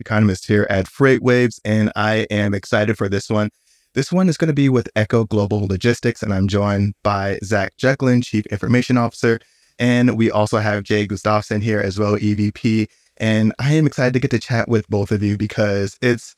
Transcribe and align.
Economist 0.00 0.46
here 0.46 0.66
at 0.68 0.86
FreightWaves, 0.86 1.60
and 1.64 1.92
I 1.96 2.26
am 2.30 2.54
excited 2.54 2.96
for 2.98 3.08
this 3.08 3.28
one. 3.28 3.50
This 3.94 4.12
one 4.12 4.28
is 4.28 4.36
going 4.36 4.48
to 4.48 4.54
be 4.54 4.68
with 4.68 4.88
Echo 4.94 5.24
Global 5.24 5.66
Logistics, 5.66 6.22
and 6.22 6.32
I'm 6.32 6.48
joined 6.48 6.94
by 7.02 7.38
Zach 7.42 7.76
Jecklin, 7.78 8.22
Chief 8.22 8.44
Information 8.46 8.98
Officer, 8.98 9.40
and 9.78 10.16
we 10.16 10.30
also 10.30 10.58
have 10.58 10.84
Jay 10.84 11.06
Gustafson 11.06 11.60
here 11.60 11.80
as 11.80 11.98
well, 11.98 12.16
EVP. 12.16 12.88
And 13.18 13.54
I 13.58 13.72
am 13.72 13.86
excited 13.86 14.12
to 14.12 14.20
get 14.20 14.30
to 14.32 14.38
chat 14.38 14.68
with 14.68 14.88
both 14.88 15.10
of 15.10 15.22
you 15.22 15.36
because 15.36 15.98
it's 16.02 16.36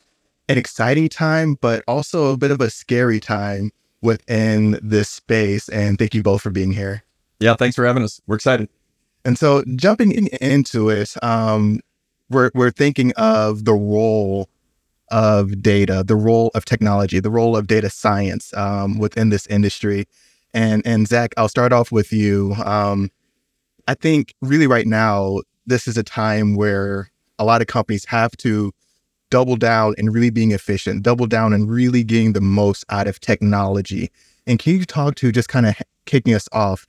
an 0.48 0.58
exciting 0.58 1.08
time, 1.08 1.56
but 1.60 1.82
also 1.86 2.32
a 2.32 2.36
bit 2.36 2.50
of 2.50 2.60
a 2.60 2.70
scary 2.70 3.20
time 3.20 3.70
within 4.00 4.78
this 4.82 5.08
space. 5.08 5.68
And 5.68 5.98
thank 5.98 6.14
you 6.14 6.22
both 6.22 6.42
for 6.42 6.50
being 6.50 6.72
here. 6.72 7.02
Yeah, 7.40 7.54
thanks 7.54 7.76
for 7.76 7.84
having 7.84 8.02
us. 8.02 8.20
We're 8.26 8.36
excited. 8.36 8.68
And 9.24 9.38
so 9.38 9.64
jumping 9.76 10.12
in, 10.12 10.28
into 10.40 10.88
it, 10.90 11.14
um, 11.22 11.80
we're, 12.30 12.50
we're 12.54 12.70
thinking 12.70 13.12
of 13.16 13.64
the 13.64 13.74
role 13.74 14.48
of 15.10 15.62
data, 15.62 16.04
the 16.06 16.16
role 16.16 16.50
of 16.54 16.64
technology, 16.64 17.20
the 17.20 17.30
role 17.30 17.56
of 17.56 17.66
data 17.66 17.90
science 17.90 18.52
um, 18.54 18.98
within 18.98 19.30
this 19.30 19.46
industry. 19.46 20.06
And 20.54 20.82
and 20.86 21.06
Zach, 21.06 21.34
I'll 21.36 21.48
start 21.48 21.72
off 21.72 21.92
with 21.92 22.12
you. 22.12 22.54
Um, 22.64 23.10
I 23.86 23.94
think 23.94 24.34
really 24.40 24.66
right 24.66 24.86
now, 24.86 25.40
this 25.66 25.86
is 25.86 25.96
a 25.96 26.02
time 26.02 26.56
where 26.56 27.10
a 27.38 27.44
lot 27.44 27.60
of 27.60 27.66
companies 27.66 28.04
have 28.06 28.36
to 28.38 28.72
double 29.30 29.56
down 29.56 29.94
and 29.98 30.12
really 30.12 30.30
being 30.30 30.52
efficient, 30.52 31.02
double 31.02 31.26
down 31.26 31.52
and 31.52 31.70
really 31.70 32.02
getting 32.02 32.32
the 32.32 32.40
most 32.40 32.84
out 32.88 33.06
of 33.06 33.20
technology. 33.20 34.10
And 34.46 34.58
can 34.58 34.76
you 34.76 34.84
talk 34.84 35.14
to 35.16 35.30
just 35.30 35.48
kind 35.48 35.66
of 35.66 35.74
kicking 36.06 36.34
us 36.34 36.48
off 36.52 36.86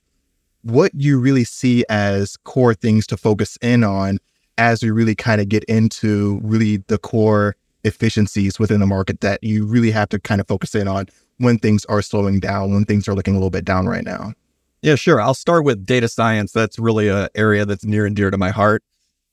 what 0.62 0.92
you 0.94 1.18
really 1.18 1.44
see 1.44 1.84
as 1.88 2.36
core 2.44 2.74
things 2.74 3.06
to 3.08 3.16
focus 3.16 3.58
in 3.60 3.84
on 3.84 4.18
as 4.60 4.82
we 4.82 4.90
really 4.90 5.14
kind 5.14 5.40
of 5.40 5.48
get 5.48 5.64
into 5.64 6.38
really 6.44 6.76
the 6.88 6.98
core 6.98 7.56
efficiencies 7.82 8.58
within 8.58 8.78
the 8.78 8.86
market 8.86 9.22
that 9.22 9.42
you 9.42 9.64
really 9.64 9.90
have 9.90 10.10
to 10.10 10.20
kind 10.20 10.38
of 10.38 10.46
focus 10.46 10.74
in 10.74 10.86
on 10.86 11.06
when 11.38 11.58
things 11.58 11.86
are 11.86 12.02
slowing 12.02 12.38
down, 12.38 12.74
when 12.74 12.84
things 12.84 13.08
are 13.08 13.14
looking 13.14 13.32
a 13.32 13.38
little 13.38 13.50
bit 13.50 13.64
down 13.64 13.86
right 13.86 14.04
now? 14.04 14.34
Yeah, 14.82 14.96
sure. 14.96 15.18
I'll 15.18 15.32
start 15.32 15.64
with 15.64 15.86
data 15.86 16.08
science. 16.08 16.52
That's 16.52 16.78
really 16.78 17.08
an 17.08 17.28
area 17.34 17.64
that's 17.64 17.86
near 17.86 18.04
and 18.04 18.14
dear 18.14 18.30
to 18.30 18.36
my 18.36 18.50
heart. 18.50 18.84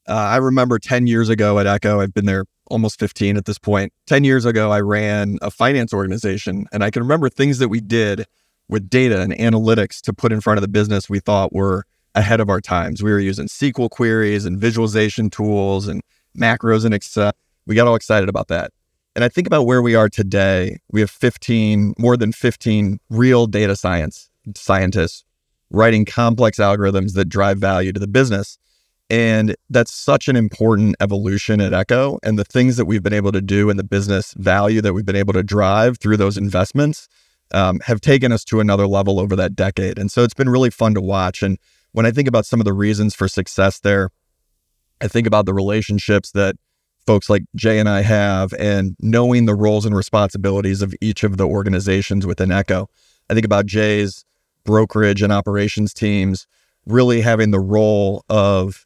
Uh, 0.08 0.14
I 0.14 0.38
remember 0.38 0.80
10 0.80 1.08
years 1.08 1.28
ago 1.28 1.60
at 1.60 1.68
Echo, 1.68 2.00
I've 2.00 2.14
been 2.14 2.26
there 2.26 2.46
almost 2.68 2.98
15 2.98 3.36
at 3.36 3.44
this 3.44 3.60
point. 3.60 3.92
10 4.06 4.24
years 4.24 4.46
ago, 4.46 4.72
I 4.72 4.80
ran 4.80 5.40
a 5.42 5.52
finance 5.52 5.94
organization, 5.94 6.68
and 6.72 6.86
I 6.86 6.90
can 6.90 7.02
remember 7.02 7.28
things 7.28 7.60
that 7.60 7.68
we 7.68 7.82
did 7.82 8.26
with 8.70 8.90
data 8.90 9.20
and 9.20 9.34
analytics 9.34 10.00
to 10.02 10.14
put 10.14 10.32
in 10.32 10.40
front 10.40 10.58
of 10.58 10.62
the 10.62 10.70
business 10.70 11.10
we 11.10 11.20
thought 11.20 11.52
were 11.52 11.86
ahead 12.18 12.40
of 12.40 12.50
our 12.50 12.60
times. 12.60 13.04
We 13.04 13.12
were 13.12 13.20
using 13.20 13.48
SQL 13.48 13.90
queries 13.90 14.46
and 14.46 14.60
visualization 14.60 15.30
tools 15.30 15.88
and 15.88 16.02
macros 16.38 16.84
and 16.84 16.94
Excel. 16.94 17.32
We 17.66 17.76
got 17.76 17.88
all 17.88 17.96
excited 17.96 18.28
about 18.28 18.48
that. 18.48 18.72
And 19.16 19.24
I 19.24 19.30
think 19.30 19.48
about 19.48 19.66
where 19.66 19.82
we 19.82 19.96
are 19.96 20.10
today. 20.10 20.78
We 20.92 21.00
have 21.00 21.10
15, 21.10 21.94
more 21.98 22.18
than 22.18 22.32
15 22.32 23.00
real 23.10 23.48
data 23.48 23.76
science 23.76 24.30
scientists 24.56 25.24
writing 25.70 26.06
complex 26.06 26.58
algorithms 26.58 27.14
that 27.14 27.26
drive 27.26 27.58
value 27.58 27.92
to 27.92 28.00
the 28.00 28.08
business. 28.08 28.58
And 29.10 29.56
that's 29.70 29.94
such 29.94 30.28
an 30.28 30.36
important 30.36 30.96
evolution 31.00 31.62
at 31.62 31.74
Echo. 31.74 32.20
And 32.24 32.38
the 32.38 32.44
things 32.44 32.78
that 32.78 32.86
we've 32.86 33.04
been 33.04 33.14
able 33.14 33.32
to 33.32 33.42
do 33.42 33.70
and 33.70 33.80
the 33.80 33.84
business 33.84 34.34
value 34.38 34.82
that 34.82 34.94
we've 34.94 35.06
been 35.06 35.16
able 35.16 35.34
to 35.34 35.44
drive 35.44 35.98
through 35.98 36.18
those 36.18 36.38
investments 36.38 37.08
um, 37.54 37.80
have 37.86 38.02
taken 38.02 38.32
us 38.32 38.44
to 38.46 38.60
another 38.60 38.88
level 38.88 39.20
over 39.20 39.36
that 39.36 39.56
decade. 39.56 39.98
And 39.98 40.12
so 40.12 40.24
it's 40.24 40.34
been 40.34 40.50
really 40.50 40.70
fun 40.70 40.94
to 40.96 41.02
watch. 41.02 41.42
And 41.42 41.58
when 41.98 42.06
I 42.06 42.12
think 42.12 42.28
about 42.28 42.46
some 42.46 42.62
of 42.62 42.66
the 42.66 42.74
reasons 42.74 43.16
for 43.16 43.28
success 43.28 43.80
there, 43.80 44.12
I 45.02 45.08
think 45.08 45.26
about 45.26 45.48
the 45.48 45.54
relationships 45.56 46.30
that 46.34 46.56
folks 47.08 47.28
like 47.28 47.42
Jay 47.56 47.80
and 47.80 47.90
I 47.90 48.02
have 48.02 48.54
and 48.60 48.96
knowing 49.00 49.48
the 49.48 49.56
roles 49.56 49.84
and 49.84 49.96
responsibilities 49.96 50.84
of 50.84 50.94
each 51.02 51.24
of 51.24 51.38
the 51.38 51.48
organizations 51.48 52.28
within 52.28 52.52
Echo. 52.52 52.88
I 53.32 53.34
think 53.34 53.48
about 53.48 53.66
Jay's 53.66 54.26
brokerage 54.64 55.24
and 55.24 55.34
operations 55.34 55.92
teams 55.92 56.46
really 56.86 57.20
having 57.20 57.50
the 57.50 57.60
role 57.60 58.24
of 58.30 58.86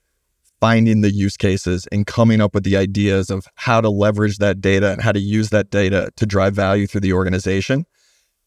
finding 0.62 1.02
the 1.02 1.12
use 1.12 1.36
cases 1.36 1.90
and 1.92 2.08
coming 2.08 2.40
up 2.40 2.54
with 2.54 2.64
the 2.64 2.78
ideas 2.78 3.30
of 3.30 3.46
how 3.56 3.82
to 3.82 3.90
leverage 3.90 4.38
that 4.38 4.62
data 4.62 4.90
and 4.90 5.02
how 5.02 5.12
to 5.12 5.20
use 5.20 5.50
that 5.50 5.70
data 5.70 6.12
to 6.16 6.26
drive 6.26 6.56
value 6.56 6.88
through 6.88 7.02
the 7.02 7.12
organization. 7.12 7.86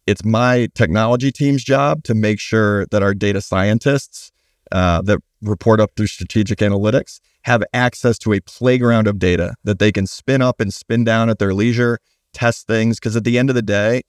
It's 0.06 0.24
my 0.24 0.68
technology 0.74 1.30
team's 1.30 1.62
job 1.62 2.02
to 2.04 2.14
make 2.14 2.40
sure 2.40 2.86
that 2.86 3.02
our 3.02 3.12
data 3.12 3.42
scientists 3.42 4.30
uh, 4.72 5.02
that 5.02 5.18
report 5.42 5.80
up 5.80 5.90
through 5.96 6.06
strategic 6.06 6.58
analytics 6.60 7.20
have 7.42 7.62
access 7.72 8.18
to 8.18 8.32
a 8.32 8.40
playground 8.40 9.06
of 9.06 9.18
data 9.18 9.54
that 9.64 9.78
they 9.78 9.92
can 9.92 10.06
spin 10.06 10.40
up 10.40 10.60
and 10.60 10.72
spin 10.72 11.04
down 11.04 11.28
at 11.28 11.38
their 11.38 11.52
leisure, 11.52 11.98
test 12.32 12.66
things. 12.66 12.98
Because 12.98 13.16
at 13.16 13.24
the 13.24 13.38
end 13.38 13.50
of 13.50 13.54
the 13.54 13.62
day, 13.62 14.02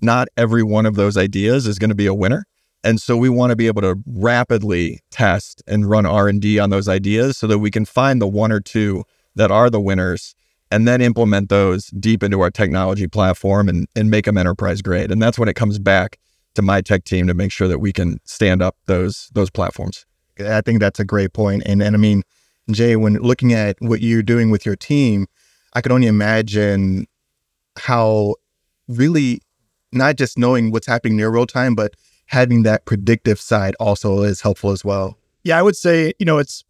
not 0.00 0.28
every 0.36 0.62
one 0.62 0.86
of 0.86 0.94
those 0.94 1.16
ideas 1.16 1.66
is 1.66 1.78
going 1.78 1.90
to 1.90 1.94
be 1.94 2.06
a 2.06 2.14
winner. 2.14 2.44
And 2.82 3.00
so 3.00 3.16
we 3.16 3.28
want 3.28 3.50
to 3.50 3.56
be 3.56 3.66
able 3.66 3.82
to 3.82 3.96
rapidly 4.06 5.00
test 5.10 5.62
and 5.66 5.88
run 5.88 6.06
R&D 6.06 6.58
on 6.58 6.70
those 6.70 6.88
ideas 6.88 7.36
so 7.36 7.46
that 7.46 7.58
we 7.58 7.70
can 7.70 7.84
find 7.84 8.20
the 8.20 8.28
one 8.28 8.50
or 8.50 8.60
two 8.60 9.04
that 9.34 9.50
are 9.50 9.68
the 9.68 9.80
winners 9.80 10.34
and 10.70 10.88
then 10.88 11.00
implement 11.00 11.48
those 11.48 11.86
deep 11.88 12.22
into 12.22 12.40
our 12.40 12.50
technology 12.50 13.06
platform 13.06 13.68
and, 13.68 13.86
and 13.94 14.10
make 14.10 14.24
them 14.24 14.38
enterprise 14.38 14.82
grade. 14.82 15.10
And 15.10 15.20
that's 15.20 15.38
when 15.38 15.48
it 15.48 15.54
comes 15.54 15.78
back 15.78 16.18
to 16.54 16.62
my 16.62 16.80
tech 16.80 17.04
team 17.04 17.26
to 17.26 17.34
make 17.34 17.52
sure 17.52 17.68
that 17.68 17.78
we 17.78 17.92
can 17.92 18.18
stand 18.24 18.62
up 18.62 18.76
those 18.86 19.30
those 19.34 19.50
platforms. 19.50 20.06
I 20.38 20.60
think 20.60 20.80
that's 20.80 21.00
a 21.00 21.04
great 21.04 21.32
point. 21.32 21.62
And 21.66 21.82
and 21.82 21.94
I 21.94 21.98
mean, 21.98 22.22
Jay, 22.70 22.96
when 22.96 23.14
looking 23.14 23.52
at 23.52 23.76
what 23.80 24.00
you're 24.00 24.22
doing 24.22 24.50
with 24.50 24.64
your 24.64 24.76
team, 24.76 25.26
I 25.74 25.80
can 25.80 25.92
only 25.92 26.06
imagine 26.06 27.06
how 27.78 28.36
really 28.88 29.40
not 29.92 30.16
just 30.16 30.38
knowing 30.38 30.70
what's 30.70 30.86
happening 30.86 31.16
near 31.16 31.30
real 31.30 31.46
time, 31.46 31.74
but 31.74 31.94
having 32.26 32.62
that 32.62 32.84
predictive 32.84 33.40
side 33.40 33.74
also 33.80 34.22
is 34.22 34.40
helpful 34.40 34.70
as 34.70 34.84
well. 34.84 35.16
Yeah, 35.42 35.58
I 35.58 35.62
would 35.62 35.76
say, 35.76 36.12
you 36.18 36.26
know, 36.26 36.38
it's 36.38 36.64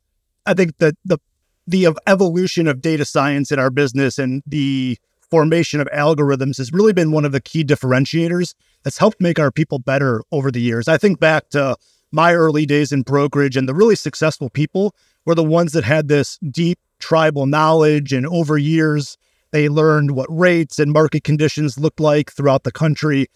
I 0.46 0.54
think 0.54 0.78
that 0.78 0.94
the 1.04 1.18
the 1.66 1.88
evolution 2.06 2.66
of 2.66 2.80
data 2.80 3.04
science 3.04 3.52
in 3.52 3.58
our 3.58 3.70
business 3.70 4.18
and 4.18 4.42
the 4.46 4.98
formation 5.30 5.80
of 5.80 5.86
algorithms 5.88 6.58
has 6.58 6.72
really 6.72 6.92
been 6.92 7.12
one 7.12 7.24
of 7.24 7.32
the 7.32 7.40
key 7.40 7.62
differentiators 7.62 8.54
that's 8.82 8.98
helped 8.98 9.20
make 9.20 9.38
our 9.38 9.50
people 9.50 9.78
better 9.78 10.22
over 10.32 10.50
the 10.50 10.60
years. 10.60 10.88
I 10.88 10.98
think 10.98 11.20
back 11.20 11.50
to 11.50 11.76
my 12.12 12.34
early 12.34 12.66
days 12.66 12.92
in 12.92 13.02
brokerage 13.02 13.56
and 13.56 13.68
the 13.68 13.74
really 13.74 13.96
successful 13.96 14.50
people 14.50 14.94
were 15.24 15.34
the 15.34 15.44
ones 15.44 15.72
that 15.72 15.84
had 15.84 16.08
this 16.08 16.38
deep 16.38 16.78
tribal 16.98 17.46
knowledge 17.46 18.12
and 18.12 18.26
over 18.26 18.58
years 18.58 19.16
they 19.52 19.68
learned 19.68 20.12
what 20.12 20.28
rates 20.30 20.78
and 20.78 20.92
market 20.92 21.24
conditions 21.24 21.78
looked 21.78 22.00
like 22.00 22.30
throughout 22.30 22.64
the 22.64 22.72
country 22.72 23.26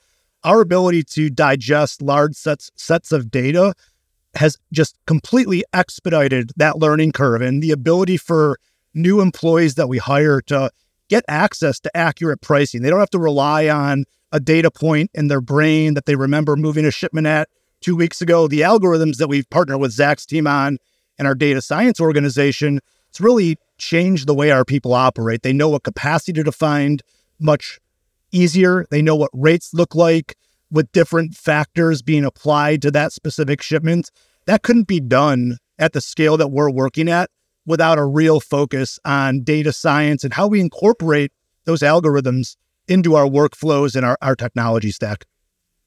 our 0.43 0.60
ability 0.60 1.03
to 1.03 1.31
digest 1.31 2.03
large 2.03 2.34
sets 2.34 2.71
sets 2.75 3.11
of 3.11 3.31
data 3.31 3.72
has 4.34 4.59
just 4.72 4.99
completely 5.06 5.65
expedited 5.72 6.50
that 6.56 6.78
learning 6.78 7.12
curve 7.12 7.41
and 7.41 7.62
the 7.62 7.71
ability 7.71 8.16
for 8.16 8.59
new 8.93 9.21
employees 9.21 9.76
that 9.76 9.88
we 9.88 9.99
hire 9.99 10.41
to 10.41 10.71
get 11.09 11.25
access 11.29 11.79
to 11.81 11.97
accurate 11.97 12.40
pricing. 12.40 12.82
They 12.82 12.90
don't 12.90 13.00
have 13.00 13.11
to 13.11 13.19
rely 13.19 13.69
on 13.69 14.05
a 14.35 14.41
data 14.41 14.69
point 14.69 15.11
in 15.15 15.29
their 15.29 15.41
brain 15.41 15.95
that 15.95 16.07
they 16.07 16.17
remember 16.17 16.57
moving 16.57 16.85
a 16.85 16.91
shipment 16.91 17.25
at 17.25 17.49
two 17.81 17.95
weeks 17.95 18.21
ago. 18.21 18.49
The 18.49 18.63
algorithms 18.63 19.19
that 19.19 19.29
we've 19.29 19.49
partnered 19.49 19.81
with 19.81 19.93
Zach's 19.93 20.27
team 20.27 20.49
on 20.49 20.79
and 21.17 21.29
our 21.29 21.37
data 21.37 21.63
science 21.63 22.01
organization, 22.01 22.81
it's 23.09 23.21
really 23.21 23.57
changed 23.79 24.27
the 24.27 24.35
way 24.35 24.51
our 24.51 24.65
people 24.65 24.93
operate. 24.93 25.43
They 25.43 25.53
know 25.53 25.69
what 25.69 25.85
capacity 25.85 26.43
to 26.43 26.51
find 26.51 27.01
much 27.39 27.79
easier. 28.33 28.87
They 28.91 29.03
know 29.03 29.15
what 29.15 29.31
rates 29.33 29.73
look 29.73 29.95
like 29.95 30.37
with 30.69 30.91
different 30.91 31.37
factors 31.37 32.03
being 32.03 32.25
applied 32.25 32.83
to 32.83 32.91
that 32.91 33.13
specific 33.13 33.63
shipment. 33.63 34.11
That 34.47 34.65
couldn't 34.65 34.89
be 34.89 34.99
done 34.99 35.59
at 35.79 35.93
the 35.93 36.01
scale 36.01 36.37
that 36.39 36.49
we're 36.49 36.71
working 36.71 37.09
at 37.09 37.31
without 37.67 37.99
a 37.99 38.05
real 38.05 38.41
focus 38.41 38.99
on 39.05 39.45
data 39.45 39.73
science 39.73 40.25
and 40.25 40.35
how 40.35 40.49
we 40.49 40.61
incorporate 40.61 41.31
those 41.67 41.81
algorithms 41.81 42.57
into 42.89 43.15
our 43.15 43.27
workflows 43.27 43.95
and 43.95 44.05
our, 44.05 44.17
our 44.23 44.37
technology 44.37 44.91
stack. 44.91 45.25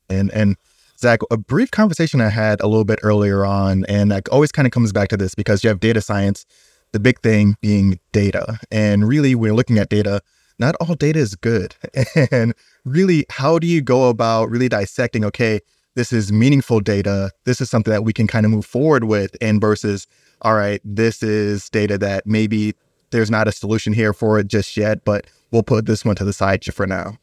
And 0.10 0.32
and 0.32 0.56
Zach, 1.00 1.20
a 1.30 1.38
brief 1.38 1.70
conversation 1.70 2.22
I 2.22 2.30
had 2.30 2.60
a 2.62 2.68
little 2.68 2.86
bit 2.86 3.00
earlier 3.04 3.46
on, 3.46 3.86
and 3.88 4.10
that 4.12 4.28
always 4.30 4.52
kind 4.52 4.66
of 4.66 4.72
comes 4.72 4.92
back 4.92 5.10
to 5.10 5.18
this 5.18 5.36
because 5.36 5.64
you 5.64 5.68
have 5.70 5.80
data 5.80 6.02
science 6.02 6.46
the 6.92 7.00
big 7.00 7.20
thing 7.22 7.56
being 7.62 8.00
data. 8.12 8.60
And 8.72 9.08
really, 9.08 9.36
we're 9.36 9.54
looking 9.54 9.78
at 9.78 9.90
data. 9.90 10.22
Not 10.60 10.76
all 10.76 10.96
data 10.96 11.20
is 11.20 11.36
good. 11.36 11.76
And 12.32 12.54
really, 12.86 13.26
how 13.30 13.60
do 13.60 13.68
you 13.68 13.82
go 13.82 14.10
about 14.10 14.50
really 14.50 14.70
dissecting, 14.70 15.24
okay, 15.26 15.60
this 15.96 16.14
is 16.14 16.32
meaningful 16.32 16.80
data. 16.80 17.32
This 17.44 17.60
is 17.62 17.70
something 17.70 17.92
that 17.92 18.04
we 18.04 18.14
can 18.14 18.28
kind 18.28 18.46
of 18.46 18.52
move 18.52 18.66
forward 18.66 19.04
with, 19.04 19.36
and 19.42 19.60
versus, 19.60 20.08
all 20.42 20.56
right, 20.56 20.82
this 20.84 21.22
is 21.22 21.70
data 21.70 21.98
that 21.98 22.26
maybe 22.26 22.76
there's 23.12 23.32
not 23.32 23.48
a 23.48 23.52
solution 23.52 23.94
here 23.94 24.14
for 24.14 24.40
it 24.40 24.48
just 24.48 24.78
yet, 24.78 25.04
but 25.06 25.28
we'll 25.52 25.64
put 25.64 25.86
this 25.86 26.06
one 26.06 26.16
to 26.16 26.26
the 26.26 26.34
side 26.34 26.64
for 26.66 26.88
now. 26.88 27.18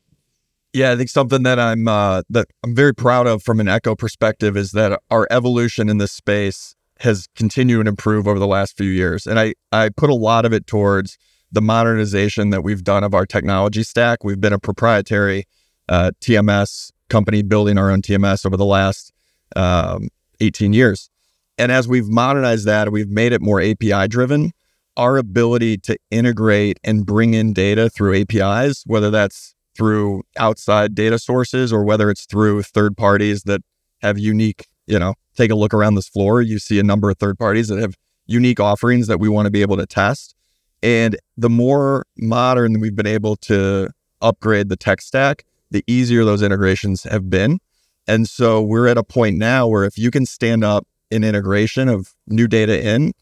Yeah, 0.74 0.90
I 0.90 0.96
think 0.96 1.08
something 1.08 1.44
that 1.44 1.60
I'm 1.60 1.86
uh, 1.86 2.22
that 2.30 2.48
I'm 2.64 2.74
very 2.74 2.92
proud 2.92 3.28
of 3.28 3.44
from 3.44 3.60
an 3.60 3.68
Echo 3.68 3.94
perspective 3.94 4.56
is 4.56 4.72
that 4.72 5.00
our 5.08 5.28
evolution 5.30 5.88
in 5.88 5.98
this 5.98 6.10
space 6.10 6.74
has 6.98 7.28
continued 7.36 7.84
to 7.84 7.88
improve 7.88 8.26
over 8.26 8.40
the 8.40 8.46
last 8.46 8.76
few 8.76 8.90
years, 8.90 9.24
and 9.24 9.38
I 9.38 9.54
I 9.70 9.90
put 9.90 10.10
a 10.10 10.14
lot 10.14 10.44
of 10.44 10.52
it 10.52 10.66
towards 10.66 11.16
the 11.52 11.62
modernization 11.62 12.50
that 12.50 12.64
we've 12.64 12.82
done 12.82 13.04
of 13.04 13.14
our 13.14 13.24
technology 13.24 13.84
stack. 13.84 14.24
We've 14.24 14.40
been 14.40 14.52
a 14.52 14.58
proprietary 14.58 15.44
uh, 15.88 16.10
TMS 16.20 16.90
company 17.08 17.42
building 17.42 17.78
our 17.78 17.88
own 17.88 18.02
TMS 18.02 18.44
over 18.44 18.56
the 18.56 18.64
last 18.64 19.12
um, 19.54 20.08
18 20.40 20.72
years, 20.72 21.08
and 21.56 21.70
as 21.70 21.86
we've 21.86 22.08
modernized 22.08 22.66
that, 22.66 22.90
we've 22.90 23.08
made 23.08 23.32
it 23.32 23.40
more 23.40 23.60
API 23.60 24.08
driven. 24.08 24.50
Our 24.96 25.16
ability 25.16 25.78
to 25.78 25.96
integrate 26.10 26.78
and 26.84 27.04
bring 27.04 27.34
in 27.34 27.52
data 27.52 27.90
through 27.90 28.20
APIs, 28.20 28.84
whether 28.86 29.10
that's 29.10 29.54
through 29.76 30.22
outside 30.36 30.94
data 30.94 31.18
sources 31.18 31.72
or 31.72 31.84
whether 31.84 32.10
it's 32.10 32.26
through 32.26 32.62
third 32.62 32.96
parties 32.96 33.42
that 33.42 33.60
have 34.02 34.18
unique, 34.18 34.66
you 34.86 34.98
know, 34.98 35.14
take 35.36 35.50
a 35.50 35.54
look 35.54 35.74
around 35.74 35.94
this 35.94 36.08
floor, 36.08 36.40
you 36.40 36.58
see 36.58 36.78
a 36.78 36.84
number 36.84 37.10
of 37.10 37.18
third 37.18 37.38
parties 37.38 37.68
that 37.68 37.78
have 37.78 37.96
unique 38.26 38.60
offerings 38.60 39.06
that 39.08 39.18
we 39.18 39.28
want 39.28 39.46
to 39.46 39.50
be 39.50 39.62
able 39.62 39.76
to 39.76 39.86
test. 39.86 40.34
And 40.82 41.16
the 41.36 41.50
more 41.50 42.04
modern 42.16 42.80
we've 42.80 42.94
been 42.94 43.06
able 43.06 43.36
to 43.36 43.88
upgrade 44.20 44.68
the 44.68 44.76
tech 44.76 45.00
stack, 45.00 45.44
the 45.70 45.82
easier 45.86 46.24
those 46.24 46.42
integrations 46.42 47.02
have 47.04 47.28
been. 47.30 47.58
And 48.06 48.28
so 48.28 48.62
we're 48.62 48.86
at 48.86 48.98
a 48.98 49.02
point 49.02 49.38
now 49.38 49.66
where 49.66 49.84
if 49.84 49.96
you 49.96 50.10
can 50.10 50.26
stand 50.26 50.62
up 50.62 50.86
an 51.10 51.24
integration 51.24 51.88
of 51.88 52.14
new 52.26 52.46
data 52.46 52.86
in 52.86 53.12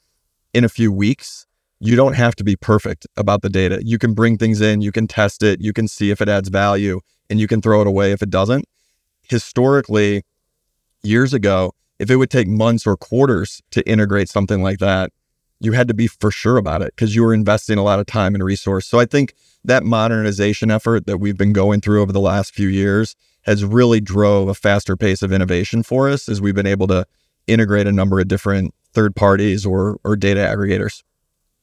in 0.53 0.65
a 0.65 0.69
few 0.69 0.93
weeks, 0.93 1.47
you 1.85 1.97
don't 1.97 2.15
have 2.15 2.37
to 2.37 2.45
be 2.45 2.55
perfect 2.55 3.09
about 3.17 3.43
the 3.43 3.49
data. 3.49 3.83
You 3.85 3.99
can 3.99 4.15
bring 4.15 4.39
things 4.39 4.61
in, 4.61 4.83
you 4.83 4.93
can 4.93 5.09
test 5.09 5.43
it, 5.43 5.61
you 5.61 5.73
can 5.73 5.89
see 5.89 6.13
if 6.13 6.21
it 6.21 6.29
adds 6.29 6.49
value, 6.49 7.01
and 7.29 7.41
you 7.41 7.49
can 7.49 7.61
throw 7.61 7.81
it 7.81 7.89
away 7.89 8.13
if 8.13 8.23
it 8.23 8.31
doesn't. 8.31 8.67
Historically, 9.23 10.23
years 11.03 11.35
ago, 11.35 11.73
if 11.99 12.09
it 12.09 12.17
would 12.17 12.31
take 12.31 12.47
months 12.47 12.87
or 12.87 12.97
quarters 12.97 13.63
to 13.73 13.87
integrate 13.89 14.29
something 14.29 14.63
like 14.63 14.79
that, 14.79 15.11
you 15.59 15.73
had 15.73 15.89
to 15.89 15.95
be 15.95 16.07
for 16.07 16.31
sure 16.31 16.57
about 16.57 16.83
it 16.83 16.93
because 16.95 17.17
you 17.17 17.23
were 17.25 17.35
investing 17.35 17.79
a 17.79 17.83
lot 17.83 17.99
of 17.99 18.07
time 18.07 18.37
and 18.37 18.45
resource. 18.45 18.87
So 18.87 19.01
I 19.01 19.05
think 19.05 19.35
that 19.65 19.83
modernization 19.83 20.71
effort 20.71 21.07
that 21.07 21.19
we've 21.19 21.37
been 21.37 21.53
going 21.53 21.81
through 21.81 22.01
over 22.03 22.13
the 22.13 22.21
last 22.21 22.55
few 22.55 22.69
years 22.69 23.17
has 23.43 23.65
really 23.65 24.01
drove 24.01 24.47
a 24.49 24.55
faster 24.55 24.97
pace 24.97 25.21
of 25.21 25.33
innovation 25.33 25.83
for 25.83 26.09
us 26.09 26.29
as 26.29 26.41
we've 26.41 26.55
been 26.55 26.65
able 26.65 26.87
to 26.89 27.07
integrate 27.49 27.89
a 27.89 27.93
number 27.93 28.21
of 28.21 28.29
different 28.29 28.73
third 28.93 29.17
parties 29.17 29.67
or 29.67 29.99
or 30.05 30.15
data 30.15 30.41
aggregators. 30.41 31.03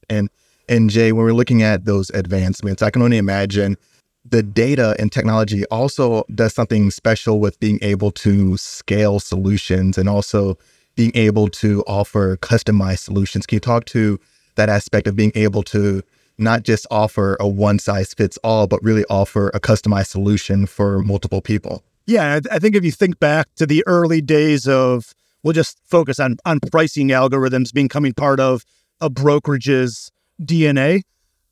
And 0.10 0.30
and 0.68 0.90
Jay, 0.90 1.12
when 1.12 1.26
we're 1.26 1.34
looking 1.34 1.64
at 1.64 1.86
those 1.86 2.10
advancements, 2.12 2.82
I 2.82 2.92
can 2.92 3.02
only 3.02 3.18
imagine 3.18 3.78
the 4.24 4.44
data 4.44 4.96
and 5.00 5.12
technology 5.12 5.66
also 5.66 6.24
does 6.36 6.54
something 6.54 6.92
special 6.92 7.40
with 7.40 7.60
being 7.60 7.80
able 7.82 8.12
to 8.12 8.58
scale 8.58 9.20
solutions 9.20 9.98
and 9.98 10.08
also 10.08 10.58
being 10.96 11.12
able 11.16 11.48
to 11.48 11.84
offer 11.88 12.38
customized 12.38 13.00
solutions. 13.00 13.46
Can 13.46 13.56
you 13.56 13.62
talk 13.62 13.86
to 13.86 14.20
that 14.56 14.70
aspect 14.70 15.08
of 15.08 15.16
being 15.16 15.32
able 15.36 15.64
to 15.64 16.04
not 16.38 16.64
just 16.64 16.86
offer 16.92 17.38
a 17.40 17.48
one 17.48 17.80
size 17.80 18.14
fits 18.14 18.38
all, 18.44 18.68
but 18.68 18.84
really 18.84 19.06
offer 19.10 19.50
a 19.50 19.60
customized 19.60 20.08
solution 20.08 20.66
for 20.66 21.00
multiple 21.00 21.42
people? 21.42 21.84
Yeah, 22.06 22.40
I 22.52 22.60
think 22.60 22.76
if 22.76 22.84
you 22.84 22.92
think 22.92 23.20
back 23.20 23.48
to 23.56 23.66
the 23.66 23.84
early 23.86 24.22
days 24.22 24.68
of, 24.68 25.14
we'll 25.44 25.54
just 25.54 25.78
focus 25.86 26.20
on 26.20 26.38
on 26.46 26.60
pricing 26.60 27.10
algorithms 27.10 27.74
becoming 27.74 28.14
part 28.14 28.40
of 28.40 28.66
a 29.02 29.10
brokerage's 29.10 30.12
DNA, 30.42 31.02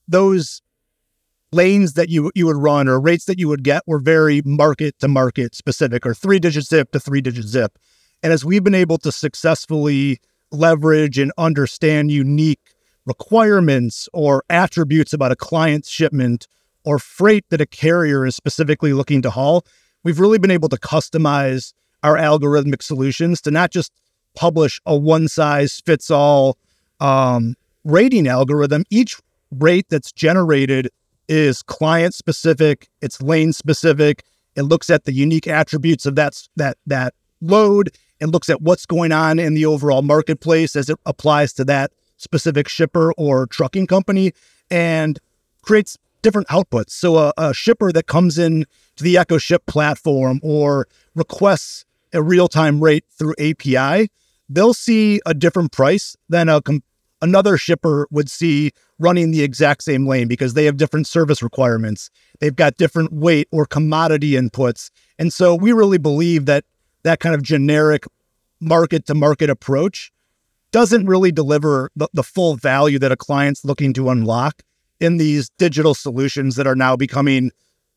those 0.07 0.61
lanes 1.51 1.94
that 1.94 2.09
you 2.09 2.31
you 2.35 2.45
would 2.45 2.57
run 2.57 2.88
or 2.88 2.99
rates 2.99 3.25
that 3.25 3.39
you 3.39 3.47
would 3.47 3.63
get 3.63 3.81
were 3.88 3.99
very 3.99 4.41
market 4.44 4.99
to 4.99 5.07
market 5.07 5.55
specific 5.55 6.05
or 6.05 6.13
three 6.13 6.39
digit 6.39 6.65
zip 6.65 6.91
to 6.91 6.99
three 6.99 7.21
digit 7.21 7.45
zip. 7.45 7.77
And 8.21 8.33
as 8.33 8.44
we've 8.44 8.63
been 8.63 8.75
able 8.75 8.97
to 8.99 9.11
successfully 9.11 10.19
leverage 10.51 11.17
and 11.17 11.31
understand 11.38 12.11
unique 12.11 12.75
requirements 13.05 14.09
or 14.13 14.43
attributes 14.50 15.13
about 15.13 15.31
a 15.31 15.35
client's 15.35 15.89
shipment 15.89 16.47
or 16.83 17.00
freight 17.00 17.45
that 17.50 17.61
a 17.61 17.65
carrier 17.65 18.25
is 18.25 18.35
specifically 18.35 18.93
looking 18.93 19.21
to 19.21 19.29
haul, 19.29 19.65
we've 20.03 20.19
really 20.19 20.38
been 20.38 20.51
able 20.51 20.69
to 20.69 20.77
customize 20.77 21.73
our 22.03 22.15
algorithmic 22.15 22.81
solutions 22.81 23.41
to 23.41 23.51
not 23.51 23.71
just 23.71 23.91
publish 24.35 24.79
a 24.85 24.95
one 24.95 25.27
size 25.27 25.81
fits 25.85 26.11
all 26.11 26.57
um, 26.99 27.55
rating 27.83 28.27
algorithm, 28.27 28.83
each 28.89 29.17
rate 29.51 29.85
that's 29.89 30.11
generated 30.11 30.89
is 31.27 31.61
client 31.61 32.13
specific, 32.13 32.89
it's 33.01 33.21
lane 33.21 33.53
specific. 33.53 34.23
It 34.55 34.63
looks 34.63 34.89
at 34.89 35.03
the 35.03 35.13
unique 35.13 35.47
attributes 35.47 36.05
of 36.05 36.15
that 36.15 36.47
that 36.55 36.77
that 36.88 37.13
load 37.41 37.91
and 38.19 38.31
looks 38.31 38.49
at 38.49 38.61
what's 38.61 38.85
going 38.85 39.11
on 39.11 39.38
in 39.39 39.53
the 39.53 39.65
overall 39.65 40.01
marketplace 40.01 40.75
as 40.75 40.89
it 40.89 40.97
applies 41.05 41.53
to 41.53 41.65
that 41.65 41.91
specific 42.17 42.67
shipper 42.67 43.13
or 43.13 43.45
trucking 43.47 43.88
company 43.88 44.31
and 44.71 45.19
creates 45.61 45.97
different 46.21 46.47
outputs. 46.47 46.91
So 46.91 47.17
a, 47.17 47.33
a 47.38 47.53
shipper 47.53 47.91
that 47.91 48.07
comes 48.07 48.38
in 48.38 48.65
to 48.95 49.03
the 49.03 49.15
EchoShip 49.15 49.65
platform 49.67 50.39
or 50.41 50.88
requests 51.13 51.85
a 52.13 52.23
real-time 52.23 52.81
rate 52.81 53.05
through 53.11 53.35
API, 53.39 54.09
they'll 54.49 54.73
see 54.73 55.21
a 55.25 55.33
different 55.33 55.71
price 55.71 56.15
than 56.29 56.49
a 56.49 56.61
another 57.21 57.57
shipper 57.57 58.07
would 58.11 58.29
see 58.29 58.71
running 58.99 59.31
the 59.31 59.44
exact 59.44 59.83
same 59.83 60.07
lane 60.07 60.27
because 60.27 60.53
they 60.53 60.65
have 60.65 60.77
different 60.77 61.07
service 61.07 61.41
requirements. 61.41 62.09
They've 62.39 62.55
got 62.55 62.77
different 62.77 63.11
weight 63.11 63.47
or 63.51 63.65
commodity 63.65 64.31
inputs. 64.31 64.91
And 65.17 65.33
so 65.33 65.55
we 65.55 65.71
really 65.71 65.97
believe 65.97 66.45
that 66.45 66.63
that 67.03 67.19
kind 67.19 67.33
of 67.33 67.41
generic 67.41 68.05
market 68.59 69.05
to 69.07 69.15
market 69.15 69.49
approach 69.49 70.11
doesn't 70.71 71.05
really 71.05 71.31
deliver 71.31 71.89
the, 71.95 72.07
the 72.13 72.23
full 72.23 72.55
value 72.55 73.00
that 73.00 73.11
a 73.11 73.17
client's 73.17 73.63
looking 73.63 73.93
to 73.93 74.09
unlock 74.09 74.61
in 75.00 75.17
these 75.17 75.50
digital 75.57 75.93
solutions 75.93 76.55
that 76.55 76.67
are 76.67 76.75
now 76.75 76.95
becoming 76.95 77.51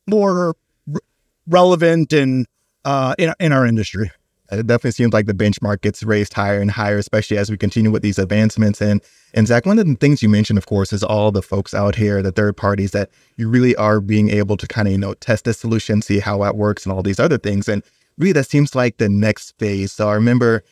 more 0.06 0.54
r- 0.92 1.00
relevant 1.46 2.12
in, 2.12 2.46
uh, 2.84 3.14
in, 3.18 3.32
in 3.40 3.52
our 3.52 3.66
industry 3.66 4.10
Uh, 4.50 4.58
it 4.58 4.66
definitely 4.66 4.92
seems 4.92 5.12
like 5.12 5.26
the 5.26 5.34
benchmark 5.34 5.80
gets 5.80 6.02
raised 6.02 6.34
higher 6.34 6.60
and 6.60 6.70
higher, 6.70 6.98
especially 6.98 7.38
as 7.38 7.50
we 7.50 7.56
continue 7.56 7.90
with 7.90 8.02
these 8.02 8.18
advancements. 8.18 8.80
And 8.80 9.00
and 9.32 9.46
Zach, 9.46 9.64
one 9.64 9.78
of 9.78 9.86
the 9.86 9.94
things 9.94 10.22
you 10.22 10.28
mentioned, 10.28 10.58
of 10.58 10.66
course, 10.66 10.92
is 10.92 11.04
all 11.04 11.30
the 11.30 11.42
folks 11.42 11.72
out 11.72 11.94
here, 11.94 12.20
the 12.22 12.32
third 12.32 12.56
parties 12.56 12.90
that 12.90 13.10
you 13.36 13.48
really 13.48 13.76
are 13.76 14.00
being 14.00 14.30
able 14.30 14.56
to 14.56 14.66
kind 14.66 14.88
of 14.88 14.92
you 14.92 14.98
know 14.98 15.14
test 15.14 15.44
the 15.44 15.54
solution, 15.54 16.02
see 16.02 16.18
how 16.18 16.42
it 16.44 16.56
works, 16.56 16.84
and 16.84 16.92
all 16.92 17.02
these 17.02 17.20
other 17.20 17.38
things. 17.38 17.68
And 17.68 17.82
really, 18.18 18.32
that 18.32 18.48
seems 18.48 18.74
like 18.74 18.96
the 18.96 19.08
next 19.08 19.56
phase. 19.58 19.92
So 19.92 20.08
I 20.08 20.14
remember 20.14 20.64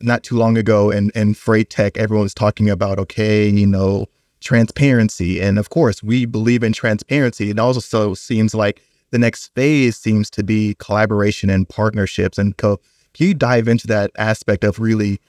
not 0.00 0.22
too 0.22 0.36
long 0.36 0.56
ago 0.56 0.90
in 0.90 1.10
in 1.14 1.34
freight 1.34 1.70
tech, 1.70 1.96
everyone 1.96 2.24
was 2.24 2.34
talking 2.34 2.70
about 2.70 2.98
okay, 2.98 3.48
you 3.48 3.66
know, 3.66 4.06
transparency, 4.40 5.40
and 5.40 5.58
of 5.58 5.70
course, 5.70 6.02
we 6.02 6.24
believe 6.24 6.62
in 6.62 6.72
transparency. 6.72 7.50
It 7.50 7.58
also 7.58 8.14
seems 8.14 8.54
like 8.54 8.80
the 9.10 9.18
next 9.18 9.54
phase 9.54 9.96
seems 9.96 10.30
to 10.30 10.42
be 10.42 10.74
collaboration 10.78 11.50
and 11.50 11.68
partnerships 11.68 12.38
and 12.38 12.56
co 12.56 12.80
can 13.14 13.28
you 13.28 13.34
dive 13.34 13.68
into 13.68 13.86
that 13.86 14.10
aspect 14.16 14.64
of 14.64 14.78
really 14.78 15.20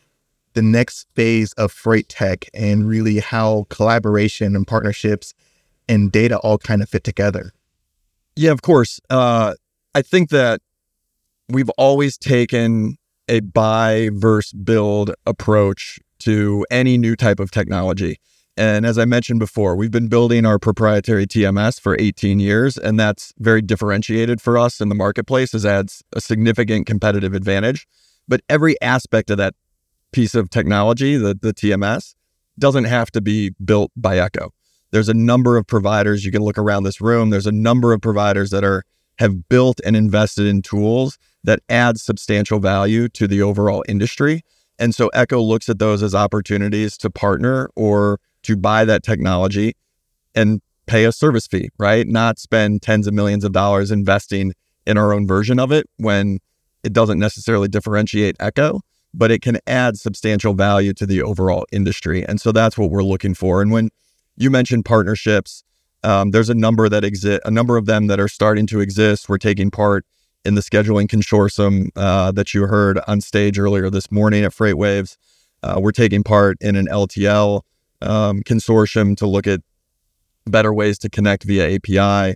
the 0.53 0.61
next 0.61 1.07
phase 1.15 1.53
of 1.53 1.71
freight 1.71 2.09
tech 2.09 2.45
and 2.53 2.87
really 2.87 3.19
how 3.19 3.67
collaboration 3.69 4.55
and 4.55 4.65
partnerships 4.67 5.33
and 5.87 6.11
data 6.11 6.37
all 6.39 6.57
kind 6.57 6.81
of 6.81 6.89
fit 6.89 7.03
together? 7.03 7.53
Yeah, 8.35 8.51
of 8.51 8.61
course. 8.61 8.99
Uh, 9.09 9.53
I 9.93 10.01
think 10.01 10.29
that 10.29 10.61
we've 11.47 11.69
always 11.77 12.17
taken 12.17 12.97
a 13.29 13.39
buy 13.41 14.09
versus 14.13 14.53
build 14.53 15.11
approach 15.25 15.99
to 16.19 16.65
any 16.71 16.97
new 16.97 17.15
type 17.15 17.39
of 17.39 17.51
technology. 17.51 18.19
And 18.57 18.85
as 18.85 18.97
I 18.97 19.03
mentioned 19.05 19.39
before, 19.39 19.75
we've 19.75 19.91
been 19.91 20.07
building 20.07 20.45
our 20.45 20.57
proprietary 20.57 21.27
TMS 21.27 21.79
for 21.79 21.97
18 21.99 22.39
years, 22.39 22.77
and 22.77 22.97
that's 22.97 23.33
very 23.37 23.61
differentiated 23.61 24.39
for 24.39 24.57
us 24.57 24.79
in 24.79 24.87
the 24.87 24.95
marketplace 24.95 25.53
as 25.53 25.65
adds 25.65 26.03
a 26.13 26.21
significant 26.21 26.87
competitive 26.87 27.33
advantage. 27.33 27.85
But 28.27 28.41
every 28.47 28.79
aspect 28.81 29.29
of 29.29 29.37
that 29.37 29.55
piece 30.13 30.35
of 30.35 30.49
technology, 30.49 31.17
the, 31.17 31.37
the 31.39 31.53
TMS, 31.53 32.15
doesn't 32.57 32.85
have 32.85 33.11
to 33.11 33.21
be 33.21 33.51
built 33.63 33.91
by 33.97 34.17
Echo. 34.17 34.53
There's 34.91 35.09
a 35.09 35.13
number 35.13 35.57
of 35.57 35.67
providers 35.67 36.23
you 36.23 36.31
can 36.31 36.41
look 36.41 36.57
around 36.57 36.83
this 36.83 37.01
room. 37.01 37.29
There's 37.29 37.47
a 37.47 37.51
number 37.51 37.91
of 37.91 37.99
providers 38.01 38.51
that 38.51 38.63
are 38.63 38.83
have 39.19 39.47
built 39.49 39.79
and 39.85 39.95
invested 39.95 40.45
in 40.45 40.61
tools 40.61 41.17
that 41.43 41.59
add 41.69 41.99
substantial 41.99 42.59
value 42.59 43.07
to 43.09 43.27
the 43.27 43.41
overall 43.41 43.83
industry. 43.87 44.41
And 44.77 44.93
so 44.93 45.07
Echo 45.09 45.41
looks 45.41 45.69
at 45.69 45.79
those 45.79 46.03
as 46.03 46.13
opportunities 46.13 46.97
to 46.97 47.09
partner 47.09 47.69
or 47.75 48.19
to 48.45 48.55
buy 48.55 48.85
that 48.85 49.03
technology 49.03 49.75
and 50.33 50.61
pay 50.85 51.05
a 51.05 51.11
service 51.11 51.47
fee, 51.47 51.69
right? 51.77 52.07
Not 52.07 52.39
spend 52.39 52.81
tens 52.81 53.07
of 53.07 53.13
millions 53.13 53.43
of 53.43 53.51
dollars 53.51 53.91
investing 53.91 54.53
in 54.85 54.97
our 54.97 55.13
own 55.13 55.27
version 55.27 55.59
of 55.59 55.71
it 55.71 55.89
when 55.97 56.39
it 56.83 56.93
doesn't 56.93 57.19
necessarily 57.19 57.67
differentiate 57.67 58.35
Echo, 58.39 58.81
but 59.13 59.31
it 59.31 59.41
can 59.41 59.57
add 59.65 59.97
substantial 59.97 60.53
value 60.53 60.93
to 60.93 61.05
the 61.05 61.21
overall 61.21 61.65
industry. 61.71 62.23
And 62.23 62.39
so 62.39 62.51
that's 62.51 62.77
what 62.77 62.91
we're 62.91 63.03
looking 63.03 63.33
for. 63.33 63.61
And 63.61 63.71
when 63.71 63.89
you 64.37 64.51
mentioned 64.51 64.85
partnerships, 64.85 65.63
um, 66.03 66.31
there's 66.31 66.49
a 66.49 66.53
number 66.53 66.87
that 66.87 67.03
exist, 67.03 67.41
a 67.45 67.51
number 67.51 67.77
of 67.77 67.87
them 67.87 68.07
that 68.07 68.19
are 68.19 68.27
starting 68.27 68.67
to 68.67 68.79
exist. 68.79 69.27
We're 69.27 69.39
taking 69.39 69.71
part 69.71 70.05
in 70.43 70.53
the 70.53 70.61
scheduling 70.61 71.07
consortium 71.07 71.89
uh, 71.95 72.31
that 72.33 72.53
you 72.53 72.67
heard 72.67 72.99
on 73.07 73.21
stage 73.21 73.57
earlier 73.57 73.89
this 73.89 74.11
morning 74.11 74.43
at 74.43 74.51
FreightWaves. 74.51 75.17
Uh, 75.63 75.79
we're 75.81 75.91
taking 75.91 76.23
part 76.23 76.57
in 76.61 76.75
an 76.75 76.87
LTL 76.87 77.61
um, 78.05 78.41
consortium 78.43 79.15
to 79.17 79.27
look 79.27 79.47
at 79.47 79.61
better 80.45 80.73
ways 80.73 80.97
to 80.99 81.09
connect 81.09 81.43
via 81.43 81.75
API. 81.75 82.35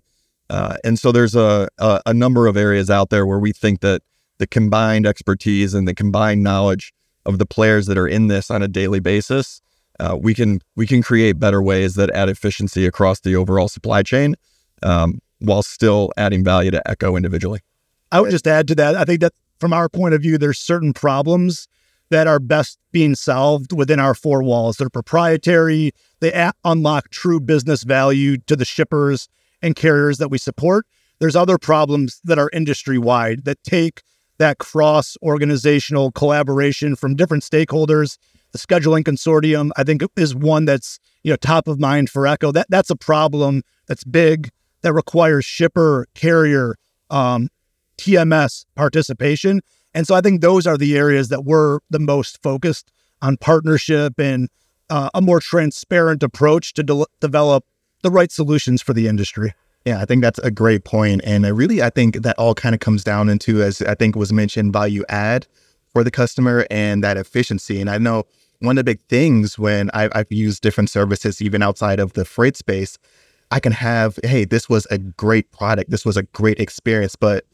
Uh, 0.50 0.78
and 0.84 0.98
so 0.98 1.12
there's 1.12 1.36
a, 1.36 1.68
a, 1.78 2.02
a 2.08 2.14
number 2.14 2.48
of 2.48 2.58
areas 2.58 2.90
out 2.90 3.10
there 3.10 3.26
where 3.26 3.40
we 3.40 3.52
think 3.52 3.82
that 3.82 4.02
the 4.40 4.48
combined 4.48 5.06
expertise 5.06 5.74
and 5.74 5.88
the 5.88 5.94
combined 5.94 6.42
knowledge 6.44 6.92
of 7.26 7.38
the 7.38 7.46
players 7.46 7.86
that 7.86 7.98
are 7.98 8.08
in 8.08 8.28
this 8.28 8.50
on 8.50 8.64
a 8.64 8.68
daily 8.68 9.00
basis, 9.00 9.62
uh, 10.00 10.18
we 10.20 10.34
can 10.34 10.60
we 10.76 10.88
can 10.88 11.04
create 11.04 11.40
better 11.40 11.62
ways 11.62 11.96
that 11.96 12.10
add 12.12 12.30
efficiency 12.30 12.86
across 12.86 13.20
the 13.20 13.36
overall 13.36 13.68
supply 13.68 14.02
chain, 14.02 14.36
um, 14.82 15.20
while 15.40 15.62
still 15.62 16.12
adding 16.18 16.44
value 16.44 16.72
to 16.72 16.82
Echo 16.90 17.16
individually. 17.16 17.60
I 18.12 18.22
would 18.22 18.32
just 18.32 18.48
add 18.48 18.68
to 18.70 18.76
that. 18.76 18.96
I 18.96 19.04
think 19.04 19.20
that 19.20 19.34
from 19.60 19.74
our 19.74 19.90
point 19.90 20.14
of 20.14 20.22
view, 20.22 20.38
there's 20.38 20.58
certain 20.58 20.94
problems 20.94 21.68
that 22.10 22.28
are 22.28 22.39
best 22.39 22.80
being 22.92 23.16
solved 23.16 23.72
within 23.72 24.00
our 24.00 24.13
four 24.13 24.44
walls. 24.44 24.78
They're 24.78 24.89
proprietary. 24.89 25.92
They 26.20 26.51
unlock 26.63 27.10
true 27.10 27.39
business 27.39 27.84
value 27.84 28.38
to 28.48 28.56
the 28.56 28.66
shippers 28.66 29.30
and 29.62 29.75
carriers 29.75 30.18
that 30.18 30.30
we 30.30 30.38
support. 30.38 30.86
There's 31.20 31.36
other 31.36 31.58
problems 31.58 32.22
that 32.24 32.39
are 32.39 32.50
industry 32.54 32.98
wide 32.98 33.46
that 33.46 33.62
take 33.63 34.01
that 34.38 34.58
cross 34.58 35.18
organizational 35.22 36.12
collaboration 36.12 36.96
from 36.96 37.16
different 37.16 37.44
stakeholders. 37.44 38.18
The 38.51 38.58
scheduling 38.58 39.04
consortium, 39.04 39.70
I 39.78 39.84
think, 39.84 40.01
is 40.16 40.34
one 40.34 40.66
that's 40.66 40.98
you 41.24 41.32
know 41.32 41.36
top 41.36 41.68
of 41.68 41.80
mind 41.80 42.10
for 42.10 42.25
Echo. 42.25 42.51
That 42.51 42.68
that's 42.70 42.89
a 42.89 42.96
problem 42.96 43.62
that's 43.88 44.04
big 44.04 44.50
that 44.82 44.94
requires 44.94 45.46
shipper, 45.46 46.08
carrier, 46.16 46.78
um, 47.10 47.50
TMS 47.98 48.66
participation. 48.75 49.62
And 49.93 50.08
so 50.08 50.15
I 50.15 50.22
think 50.22 50.41
those 50.41 50.67
are 50.67 50.77
the 50.77 50.98
areas 50.98 51.29
that 51.29 51.43
we're 51.43 51.79
the 51.89 52.00
most 52.00 52.41
focused 52.43 52.91
on 53.22 53.38
partnership 53.38 54.19
and 54.19 54.50
uh, 54.89 55.10
a 55.13 55.22
more 55.22 55.39
transparent 55.39 56.24
approach 56.24 56.74
to 56.75 56.84
de- 56.84 57.05
develop 57.19 57.65
the 58.01 58.12
right 58.12 58.31
solutions 58.31 58.81
for 58.81 58.93
the 58.93 59.08
industry. 59.08 59.53
Yeah, 59.86 60.01
I 60.01 60.05
think 60.05 60.22
that's 60.22 60.39
a 60.39 60.51
great 60.51 60.84
point. 60.84 61.22
And 61.24 61.46
I 61.46 61.50
really, 61.50 61.81
I 61.81 61.89
think 61.89 62.22
that 62.22 62.38
all 62.38 62.53
kind 62.53 62.75
of 62.75 62.81
comes 62.81 63.03
down 63.03 63.29
into, 63.29 63.62
as 63.63 63.81
I 63.81 63.96
think 63.96 64.15
was 64.15 64.31
mentioned, 64.31 64.74
value 64.74 65.03
add 65.10 65.48
for 65.91 66.03
the 66.03 66.12
customer 66.12 66.65
and 66.69 67.03
that 67.03 67.17
efficiency. 67.17 67.81
And 67.81 67.89
I 67.89 67.98
know 67.98 68.25
one 68.60 68.77
of 68.77 68.86
the 68.86 68.91
big 68.91 69.01
things 69.08 69.58
when 69.58 69.89
I, 69.93 70.10
I've 70.13 70.31
used 70.31 70.62
different 70.62 70.89
services, 70.89 71.41
even 71.41 71.63
outside 71.63 72.00
of 72.00 72.13
the 72.13 72.25
freight 72.25 72.58
space, 72.58 72.98
I 73.51 73.60
can 73.60 73.72
have, 73.72 74.19
hey, 74.24 74.46
this 74.46 74.69
was 74.69 74.86
a 74.91 74.98
great 74.98 75.51
product. 75.51 75.89
This 75.89 76.05
was 76.05 76.17
a 76.17 76.24
great 76.24 76.60
experience, 76.60 77.15
but 77.15 77.46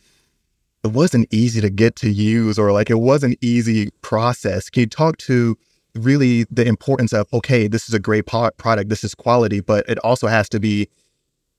it 0.85 0.91
wasn't 0.91 1.27
easy 1.33 1.59
to 1.61 1.69
get 1.69 1.95
to 1.97 2.09
use 2.09 2.59
or 2.59 2.71
like 2.71 2.89
it 2.89 2.99
was 2.99 3.23
an 3.23 3.35
easy 3.41 3.89
process. 4.01 4.69
Can 4.69 4.81
you 4.81 4.87
talk 4.87 5.17
to 5.17 5.57
really 5.95 6.45
the 6.51 6.65
importance 6.65 7.11
of, 7.11 7.27
okay, 7.33 7.67
this 7.67 7.87
is 7.87 7.95
a 7.95 7.99
great 7.99 8.27
product, 8.27 8.89
this 8.89 9.03
is 9.03 9.15
quality, 9.15 9.61
but 9.61 9.87
it 9.89 9.97
also 9.99 10.27
has 10.27 10.47
to 10.49 10.59
be 10.59 10.87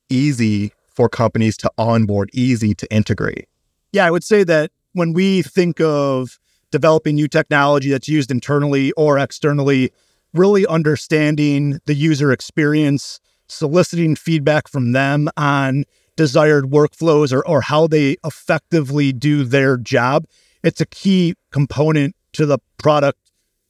easy 0.09 0.73
for 0.87 1.09
companies 1.09 1.57
to 1.59 1.71
onboard, 1.77 2.31
easy 2.33 2.75
to 2.75 2.91
integrate. 2.93 3.49
Yeah, 3.93 4.07
I 4.07 4.11
would 4.11 4.25
say 4.25 4.45
that 4.45 4.71
when 4.93 5.13
we 5.13 5.43
think 5.43 5.81
of 5.81 6.39
developing 6.71 7.17
new 7.17 7.29
technology 7.29 7.91
that's 7.91 8.09
used 8.09 8.31
internally 8.31 8.93
or 8.93 9.19
externally, 9.19 9.91
really 10.33 10.67
understanding 10.67 11.81
the 11.87 11.95
user 11.95 12.33
experience, 12.33 13.21
soliciting 13.49 14.15
feedback 14.15 14.69
from 14.69 14.93
them 14.93 15.29
on 15.37 15.85
desired 16.17 16.65
workflows 16.65 17.33
or, 17.33 17.47
or 17.47 17.61
how 17.61 17.87
they 17.87 18.17
effectively 18.25 19.13
do 19.13 19.45
their 19.45 19.77
job, 19.77 20.25
it's 20.63 20.81
a 20.81 20.87
key 20.87 21.35
component 21.53 22.17
to 22.33 22.47
the 22.47 22.59
product 22.79 23.19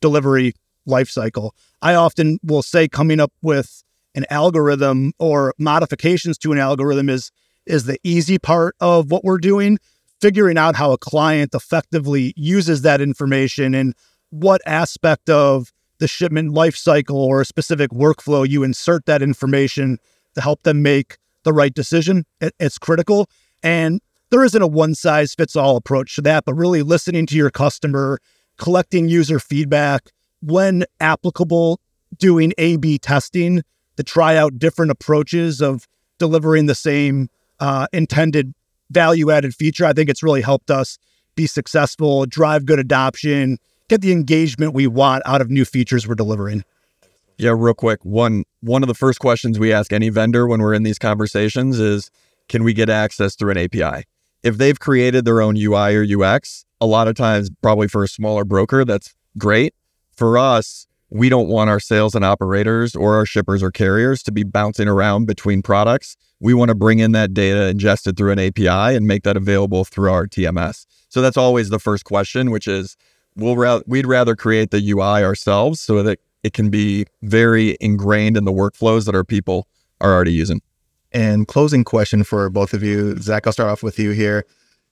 delivery 0.00 0.54
lifecycle. 0.88 1.50
I 1.82 1.94
often 1.94 2.38
will 2.42 2.62
say 2.62 2.88
coming 2.88 3.20
up 3.20 3.32
with 3.42 3.82
an 4.14 4.24
algorithm 4.30 5.12
or 5.18 5.54
modifications 5.58 6.38
to 6.38 6.52
an 6.52 6.58
algorithm 6.58 7.08
is 7.08 7.30
is 7.66 7.84
the 7.84 7.98
easy 8.04 8.38
part 8.38 8.76
of 8.80 9.10
what 9.10 9.24
we're 9.24 9.38
doing. 9.38 9.78
Figuring 10.20 10.56
out 10.56 10.76
how 10.76 10.92
a 10.92 10.98
client 10.98 11.54
effectively 11.54 12.32
uses 12.36 12.82
that 12.82 13.00
information 13.00 13.74
and 13.74 13.92
what 14.30 14.62
aspect 14.64 15.28
of 15.28 15.72
the 15.98 16.08
shipment 16.08 16.54
lifecycle 16.54 17.14
or 17.14 17.40
a 17.40 17.44
specific 17.44 17.90
workflow 17.90 18.48
you 18.48 18.62
insert 18.62 19.04
that 19.06 19.20
information 19.20 19.98
to 20.34 20.40
help 20.40 20.62
them 20.62 20.82
make 20.82 21.18
the 21.46 21.54
right 21.54 21.72
decision. 21.72 22.26
It, 22.42 22.52
it's 22.60 22.76
critical. 22.76 23.30
And 23.62 24.02
there 24.30 24.44
isn't 24.44 24.60
a 24.60 24.66
one 24.66 24.94
size 24.94 25.32
fits 25.34 25.56
all 25.56 25.76
approach 25.76 26.16
to 26.16 26.22
that, 26.22 26.44
but 26.44 26.52
really 26.52 26.82
listening 26.82 27.24
to 27.28 27.36
your 27.36 27.50
customer, 27.50 28.18
collecting 28.58 29.08
user 29.08 29.38
feedback, 29.38 30.12
when 30.42 30.84
applicable, 31.00 31.80
doing 32.18 32.52
A 32.58 32.76
B 32.76 32.98
testing 32.98 33.62
to 33.96 34.02
try 34.02 34.36
out 34.36 34.58
different 34.58 34.90
approaches 34.90 35.62
of 35.62 35.88
delivering 36.18 36.66
the 36.66 36.74
same 36.74 37.28
uh, 37.60 37.86
intended 37.92 38.52
value 38.90 39.30
added 39.30 39.54
feature. 39.54 39.86
I 39.86 39.92
think 39.92 40.10
it's 40.10 40.22
really 40.22 40.42
helped 40.42 40.70
us 40.70 40.98
be 41.34 41.46
successful, 41.46 42.26
drive 42.26 42.66
good 42.66 42.78
adoption, 42.78 43.58
get 43.88 44.00
the 44.00 44.12
engagement 44.12 44.74
we 44.74 44.86
want 44.86 45.22
out 45.26 45.40
of 45.40 45.50
new 45.50 45.64
features 45.64 46.06
we're 46.06 46.14
delivering. 46.14 46.64
Yeah, 47.38 47.54
real 47.56 47.74
quick. 47.74 48.04
One 48.04 48.44
one 48.60 48.82
of 48.82 48.86
the 48.86 48.94
first 48.94 49.18
questions 49.20 49.58
we 49.58 49.72
ask 49.72 49.92
any 49.92 50.08
vendor 50.08 50.46
when 50.46 50.60
we're 50.60 50.74
in 50.74 50.84
these 50.84 50.98
conversations 50.98 51.78
is 51.78 52.10
can 52.48 52.64
we 52.64 52.72
get 52.72 52.88
access 52.88 53.34
through 53.34 53.50
an 53.50 53.58
API? 53.58 54.04
If 54.42 54.58
they've 54.58 54.78
created 54.78 55.24
their 55.24 55.40
own 55.40 55.56
UI 55.56 55.96
or 55.96 56.04
UX, 56.04 56.64
a 56.80 56.86
lot 56.86 57.08
of 57.08 57.14
times 57.14 57.50
probably 57.62 57.88
for 57.88 58.04
a 58.04 58.08
smaller 58.08 58.44
broker 58.44 58.84
that's 58.84 59.14
great. 59.36 59.74
For 60.12 60.38
us, 60.38 60.86
we 61.10 61.28
don't 61.28 61.48
want 61.48 61.68
our 61.68 61.80
sales 61.80 62.14
and 62.14 62.24
operators 62.24 62.96
or 62.96 63.14
our 63.16 63.26
shippers 63.26 63.62
or 63.62 63.70
carriers 63.70 64.22
to 64.24 64.32
be 64.32 64.42
bouncing 64.42 64.88
around 64.88 65.26
between 65.26 65.62
products. 65.62 66.16
We 66.40 66.54
want 66.54 66.70
to 66.70 66.74
bring 66.74 66.98
in 66.98 67.12
that 67.12 67.34
data 67.34 67.68
ingested 67.68 68.16
through 68.16 68.32
an 68.32 68.38
API 68.38 68.96
and 68.96 69.06
make 69.06 69.22
that 69.24 69.36
available 69.36 69.84
through 69.84 70.10
our 70.10 70.26
TMS. 70.26 70.86
So 71.08 71.22
that's 71.22 71.36
always 71.36 71.68
the 71.68 71.78
first 71.78 72.04
question, 72.04 72.50
which 72.50 72.66
is 72.66 72.96
we'll 73.36 73.56
ra- 73.56 73.80
we'd 73.86 74.06
rather 74.06 74.34
create 74.34 74.70
the 74.70 74.90
UI 74.90 75.22
ourselves 75.22 75.80
so 75.80 76.02
that 76.02 76.18
it 76.46 76.52
can 76.52 76.70
be 76.70 77.06
very 77.22 77.76
ingrained 77.80 78.36
in 78.36 78.44
the 78.44 78.52
workflows 78.52 79.04
that 79.06 79.14
our 79.14 79.24
people 79.24 79.66
are 80.00 80.12
already 80.12 80.32
using. 80.32 80.60
And 81.12 81.46
closing 81.46 81.84
question 81.84 82.24
for 82.24 82.48
both 82.50 82.72
of 82.74 82.82
you, 82.82 83.16
Zach, 83.18 83.46
I'll 83.46 83.52
start 83.52 83.70
off 83.70 83.82
with 83.82 83.98
you 83.98 84.10
here 84.10 84.44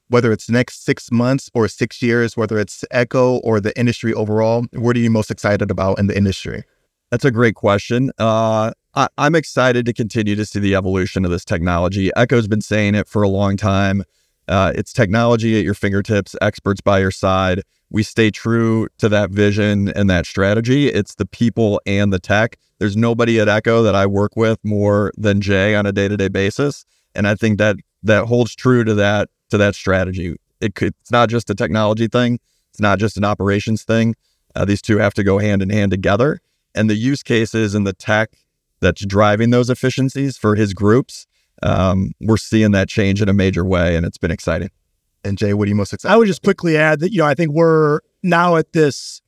whether 0.08 0.32
it's 0.32 0.46
the 0.46 0.52
next 0.52 0.84
six 0.84 1.10
months 1.10 1.50
or 1.54 1.68
six 1.68 2.02
years, 2.02 2.36
whether 2.36 2.58
it's 2.58 2.84
Echo 2.90 3.38
or 3.38 3.60
the 3.60 3.76
industry 3.78 4.12
overall, 4.14 4.64
what 4.72 4.96
are 4.96 5.00
you 5.00 5.10
most 5.10 5.30
excited 5.30 5.70
about 5.70 5.98
in 5.98 6.06
the 6.06 6.16
industry? 6.16 6.64
That's 7.10 7.24
a 7.24 7.30
great 7.30 7.54
question. 7.54 8.10
Uh, 8.18 8.72
I, 8.94 9.08
am 9.18 9.34
excited 9.34 9.86
to 9.86 9.92
continue 9.92 10.36
to 10.36 10.44
see 10.44 10.58
the 10.58 10.74
evolution 10.74 11.24
of 11.24 11.30
this 11.30 11.44
technology. 11.44 12.10
Echo's 12.16 12.48
been 12.48 12.60
saying 12.60 12.94
it 12.94 13.08
for 13.08 13.22
a 13.22 13.28
long 13.28 13.56
time. 13.56 14.02
Uh, 14.46 14.72
it's 14.74 14.92
technology 14.92 15.58
at 15.58 15.64
your 15.64 15.74
fingertips, 15.74 16.36
experts 16.42 16.80
by 16.80 16.98
your 16.98 17.10
side. 17.10 17.62
We 17.94 18.02
stay 18.02 18.32
true 18.32 18.88
to 18.98 19.08
that 19.10 19.30
vision 19.30 19.88
and 19.90 20.10
that 20.10 20.26
strategy. 20.26 20.88
It's 20.88 21.14
the 21.14 21.26
people 21.26 21.80
and 21.86 22.12
the 22.12 22.18
tech. 22.18 22.58
There's 22.80 22.96
nobody 22.96 23.38
at 23.38 23.48
Echo 23.48 23.84
that 23.84 23.94
I 23.94 24.04
work 24.04 24.34
with 24.34 24.58
more 24.64 25.12
than 25.16 25.40
Jay 25.40 25.76
on 25.76 25.86
a 25.86 25.92
day 25.92 26.08
to 26.08 26.16
day 26.16 26.26
basis. 26.26 26.84
And 27.14 27.28
I 27.28 27.36
think 27.36 27.58
that 27.58 27.76
that 28.02 28.24
holds 28.24 28.56
true 28.56 28.82
to 28.82 28.94
that 28.94 29.28
to 29.50 29.58
that 29.58 29.76
strategy. 29.76 30.34
It 30.60 30.74
could, 30.74 30.92
it's 31.02 31.12
not 31.12 31.28
just 31.28 31.48
a 31.50 31.54
technology 31.54 32.08
thing. 32.08 32.40
It's 32.70 32.80
not 32.80 32.98
just 32.98 33.16
an 33.16 33.22
operations 33.24 33.84
thing. 33.84 34.16
Uh, 34.56 34.64
these 34.64 34.82
two 34.82 34.98
have 34.98 35.14
to 35.14 35.22
go 35.22 35.38
hand 35.38 35.62
in 35.62 35.70
hand 35.70 35.92
together. 35.92 36.40
And 36.74 36.90
the 36.90 36.96
use 36.96 37.22
cases 37.22 37.76
and 37.76 37.86
the 37.86 37.92
tech 37.92 38.30
that's 38.80 39.06
driving 39.06 39.50
those 39.50 39.70
efficiencies 39.70 40.36
for 40.36 40.56
his 40.56 40.74
groups, 40.74 41.28
um, 41.62 42.10
we're 42.20 42.38
seeing 42.38 42.72
that 42.72 42.88
change 42.88 43.22
in 43.22 43.28
a 43.28 43.32
major 43.32 43.64
way, 43.64 43.94
and 43.94 44.04
it's 44.04 44.18
been 44.18 44.32
exciting. 44.32 44.70
And 45.24 45.38
Jay, 45.38 45.54
what 45.54 45.66
are 45.66 45.68
you 45.70 45.74
most 45.74 45.92
excited? 45.92 46.12
I 46.12 46.16
would 46.16 46.26
just 46.26 46.42
quickly 46.42 46.76
add 46.76 47.00
that 47.00 47.12
you 47.12 47.18
know 47.18 47.26
I 47.26 47.34
think 47.34 47.52
we're 47.52 48.00
now 48.22 48.56
at 48.56 48.72
this 48.72 49.22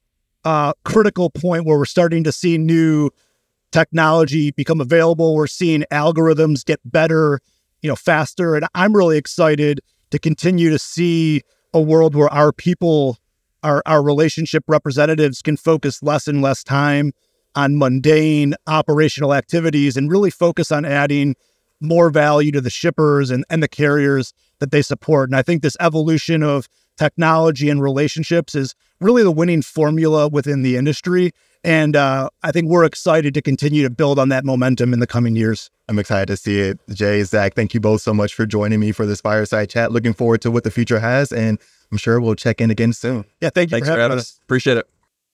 uh, 0.45 0.75
critical 0.85 1.31
point 1.31 1.65
where 1.65 1.79
we're 1.79 1.85
starting 1.87 2.23
to 2.25 2.33
see 2.33 2.59
new 2.59 3.11
technology 3.73 4.51
become 4.53 4.81
available. 4.81 5.35
We're 5.35 5.47
seeing 5.47 5.85
algorithms 5.91 6.65
get 6.65 6.81
better, 6.85 7.41
you 7.83 7.89
know, 7.89 7.97
faster, 7.97 8.55
and 8.55 8.67
I'm 8.75 8.95
really 8.95 9.19
excited 9.19 9.81
to 10.11 10.19
continue 10.19 10.71
to 10.71 10.79
see 10.79 11.43
a 11.75 11.81
world 11.81 12.15
where 12.15 12.29
our 12.29 12.53
people, 12.53 13.19
our, 13.63 13.83
our 13.87 14.03
relationship 14.03 14.65
representatives 14.69 15.43
can 15.43 15.57
focus 15.57 16.03
less 16.03 16.29
and 16.29 16.41
less 16.43 16.63
time 16.63 17.13
on 17.55 17.79
mundane 17.79 18.55
operational 18.67 19.35
activities 19.35 19.97
and 19.97 20.11
really 20.11 20.31
focus 20.31 20.71
on 20.71 20.85
adding 20.85 21.35
more 21.81 22.11
value 22.11 22.53
to 22.53 22.61
the 22.61 22.71
shippers 22.71 23.31
and, 23.31 23.45
and 23.51 23.63
the 23.63 23.69
carriers 23.69 24.33
that 24.61 24.71
they 24.71 24.83
support. 24.83 25.29
And 25.29 25.37
I 25.37 25.43
think 25.43 25.63
this 25.63 25.77
evolution 25.81 26.43
of 26.43 26.69
technology 26.97 27.69
and 27.69 27.83
relationships 27.83 28.55
is 28.55 28.75
really 29.01 29.23
the 29.23 29.31
winning 29.31 29.63
formula 29.63 30.29
within 30.29 30.63
the 30.63 30.77
industry. 30.77 31.33
And 31.63 31.97
uh, 31.97 32.31
I 32.43 32.53
think 32.53 32.69
we're 32.69 32.85
excited 32.85 33.35
to 33.35 33.43
continue 33.43 33.83
to 33.83 33.91
build 33.91 34.19
on 34.19 34.29
that 34.29 34.45
momentum 34.45 34.93
in 34.93 35.01
the 35.01 35.07
coming 35.07 35.37
years. 35.37 35.71
I'm 35.89 35.99
excited 35.99 36.27
to 36.27 36.37
see 36.37 36.61
it. 36.61 36.79
Jay, 36.91 37.23
Zach, 37.23 37.55
thank 37.55 37.75
you 37.75 37.81
both 37.81 38.03
so 38.03 38.15
much 38.15 38.35
for 38.35 38.47
joining 38.47 38.81
me 38.81 38.93
for 38.93 39.05
this 39.05 39.21
fireside 39.21 39.69
chat. 39.69 39.93
Looking 39.93 40.15
forward 40.15 40.43
to 40.43 40.51
what 40.51 40.65
the 40.65 40.71
future 40.71 41.01
has, 41.01 41.33
and 41.33 41.59
I'm 41.91 41.99
sure 41.99 42.21
we'll 42.21 42.35
check 42.35 42.61
in 42.61 42.71
again 42.71 42.93
soon. 42.93 43.25
Yeah, 43.41 43.51
thank 43.51 43.71
you 43.71 43.77
Thanks 43.77 43.89
for 43.89 43.95
for 43.95 44.01
having 44.01 44.11
having 44.11 44.19
us. 44.19 44.33
us. 44.33 44.41
Appreciate 44.45 44.79
it. 44.79 44.89